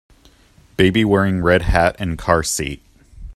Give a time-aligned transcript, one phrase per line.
[0.77, 2.81] Baby wearing red hat in car seat.